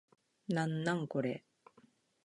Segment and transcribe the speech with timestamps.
[0.47, 1.43] なんなんこれ